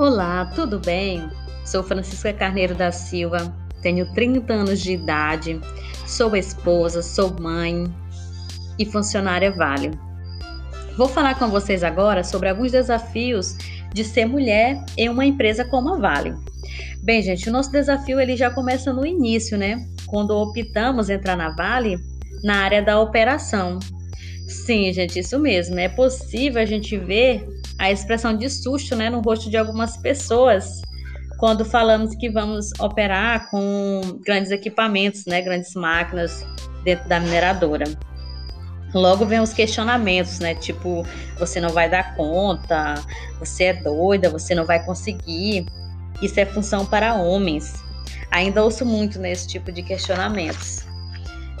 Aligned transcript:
Olá, 0.00 0.46
tudo 0.54 0.78
bem? 0.78 1.28
Sou 1.62 1.82
Francisca 1.82 2.32
Carneiro 2.32 2.74
da 2.74 2.90
Silva, 2.90 3.54
tenho 3.82 4.10
30 4.14 4.50
anos 4.50 4.80
de 4.80 4.92
idade, 4.92 5.60
sou 6.06 6.34
esposa, 6.34 7.02
sou 7.02 7.38
mãe 7.38 7.84
e 8.78 8.86
funcionária 8.86 9.52
Vale. 9.52 9.90
Vou 10.96 11.06
falar 11.06 11.38
com 11.38 11.48
vocês 11.48 11.84
agora 11.84 12.24
sobre 12.24 12.48
alguns 12.48 12.72
desafios 12.72 13.58
de 13.92 14.02
ser 14.02 14.24
mulher 14.24 14.82
em 14.96 15.10
uma 15.10 15.26
empresa 15.26 15.66
como 15.66 15.92
a 15.92 15.98
Vale. 15.98 16.34
Bem, 17.02 17.20
gente, 17.20 17.50
o 17.50 17.52
nosso 17.52 17.70
desafio 17.70 18.18
ele 18.18 18.38
já 18.38 18.50
começa 18.50 18.94
no 18.94 19.04
início, 19.04 19.58
né? 19.58 19.86
Quando 20.06 20.30
optamos 20.30 21.10
entrar 21.10 21.36
na 21.36 21.50
Vale 21.50 21.98
na 22.42 22.56
área 22.56 22.82
da 22.82 22.98
operação. 22.98 23.78
Sim, 24.48 24.90
gente, 24.94 25.18
isso 25.18 25.38
mesmo. 25.38 25.78
É 25.78 25.90
possível 25.90 26.62
a 26.62 26.64
gente 26.64 26.96
ver 26.96 27.59
a 27.80 27.90
expressão 27.90 28.36
de 28.36 28.48
susto 28.50 28.94
né, 28.94 29.08
no 29.08 29.20
rosto 29.20 29.48
de 29.48 29.56
algumas 29.56 29.96
pessoas 29.96 30.82
quando 31.38 31.64
falamos 31.64 32.14
que 32.14 32.28
vamos 32.28 32.70
operar 32.78 33.50
com 33.50 34.20
grandes 34.22 34.50
equipamentos, 34.50 35.24
né, 35.24 35.40
grandes 35.40 35.74
máquinas 35.74 36.44
dentro 36.84 37.08
da 37.08 37.18
mineradora. 37.18 37.86
Logo 38.92 39.24
vem 39.24 39.40
os 39.40 39.54
questionamentos, 39.54 40.40
né? 40.40 40.54
Tipo, 40.56 41.06
você 41.38 41.58
não 41.60 41.70
vai 41.70 41.88
dar 41.88 42.14
conta, 42.16 42.96
você 43.38 43.64
é 43.64 43.72
doida, 43.72 44.28
você 44.28 44.54
não 44.54 44.66
vai 44.66 44.84
conseguir. 44.84 45.64
Isso 46.20 46.38
é 46.38 46.44
função 46.44 46.84
para 46.84 47.14
homens. 47.14 47.72
Ainda 48.30 48.62
ouço 48.62 48.84
muito 48.84 49.18
nesse 49.18 49.48
tipo 49.48 49.72
de 49.72 49.82
questionamentos. 49.82 50.84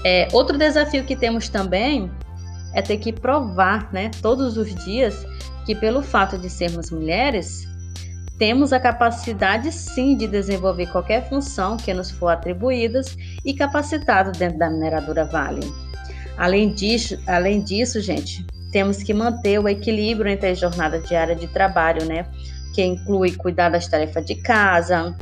É, 0.04 0.28
outro 0.32 0.58
desafio 0.58 1.04
que 1.04 1.16
temos 1.16 1.48
também 1.48 2.10
é 2.74 2.82
ter 2.82 2.98
que 2.98 3.12
provar, 3.12 3.90
né, 3.92 4.10
todos 4.20 4.56
os 4.56 4.74
dias, 4.84 5.24
que 5.64 5.74
pelo 5.74 6.02
fato 6.02 6.38
de 6.38 6.48
sermos 6.48 6.90
mulheres, 6.90 7.68
temos 8.38 8.72
a 8.72 8.80
capacidade 8.80 9.70
sim 9.70 10.16
de 10.16 10.26
desenvolver 10.26 10.86
qualquer 10.86 11.28
função 11.28 11.76
que 11.76 11.92
nos 11.92 12.10
for 12.10 12.28
atribuída 12.28 13.02
e 13.44 13.52
capacitado 13.52 14.32
dentro 14.32 14.58
da 14.58 14.70
mineradora 14.70 15.26
Vale. 15.26 15.60
Além 16.38 16.72
disso, 16.72 17.18
além 17.26 17.60
disso, 17.60 18.00
gente, 18.00 18.46
temos 18.72 19.02
que 19.02 19.12
manter 19.12 19.58
o 19.58 19.68
equilíbrio 19.68 20.30
entre 20.30 20.48
a 20.48 20.54
jornada 20.54 20.98
diária 21.00 21.36
de 21.36 21.46
trabalho, 21.48 22.06
né? 22.06 22.26
Que 22.74 22.82
inclui 22.82 23.32
cuidar 23.32 23.68
das 23.68 23.86
tarefas 23.86 24.24
de 24.24 24.36
casa, 24.36 25.14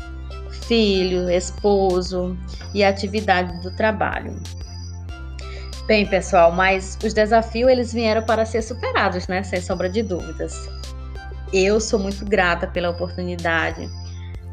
filho, 0.68 1.28
esposo 1.28 2.36
e 2.72 2.84
atividade 2.84 3.60
do 3.62 3.70
trabalho. 3.72 4.40
Bem, 5.88 6.04
pessoal, 6.04 6.52
mas 6.52 6.98
os 7.02 7.14
desafios 7.14 7.70
eles 7.70 7.94
vieram 7.94 8.22
para 8.22 8.44
ser 8.44 8.60
superados, 8.60 9.26
né? 9.26 9.42
Sem 9.42 9.58
sombra 9.58 9.88
de 9.88 10.02
dúvidas. 10.02 10.68
Eu 11.50 11.80
sou 11.80 11.98
muito 11.98 12.26
grata 12.26 12.66
pela 12.66 12.90
oportunidade, 12.90 13.88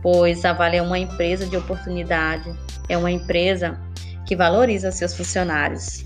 pois 0.02 0.46
a 0.46 0.54
Vale 0.54 0.78
é 0.78 0.82
uma 0.82 0.98
empresa 0.98 1.46
de 1.46 1.58
oportunidade, 1.58 2.50
é 2.88 2.98
uma 2.98 3.12
empresa 3.12 3.78
que 4.26 4.34
valoriza 4.34 4.94
seus 4.94 5.14
funcionários. 5.14 6.06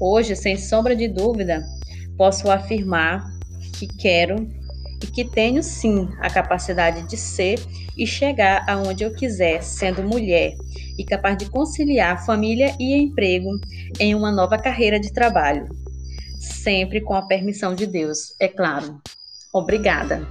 Hoje, 0.00 0.34
sem 0.34 0.58
sombra 0.58 0.96
de 0.96 1.06
dúvida, 1.06 1.64
posso 2.18 2.50
afirmar 2.50 3.24
que 3.78 3.86
quero 3.86 4.44
e 5.04 5.06
que 5.06 5.22
tenho 5.22 5.62
sim 5.62 6.08
a 6.18 6.30
capacidade 6.30 7.06
de 7.06 7.14
ser 7.14 7.60
e 7.94 8.06
chegar 8.06 8.64
aonde 8.66 9.04
eu 9.04 9.12
quiser, 9.12 9.62
sendo 9.62 10.02
mulher 10.02 10.54
e 10.98 11.04
capaz 11.04 11.36
de 11.36 11.50
conciliar 11.50 12.24
família 12.24 12.74
e 12.80 12.96
emprego 12.96 13.50
em 14.00 14.14
uma 14.14 14.32
nova 14.32 14.56
carreira 14.56 14.98
de 14.98 15.12
trabalho. 15.12 15.68
Sempre 16.40 17.02
com 17.02 17.12
a 17.12 17.26
permissão 17.26 17.74
de 17.74 17.86
Deus, 17.86 18.34
é 18.40 18.48
claro. 18.48 18.98
Obrigada. 19.52 20.26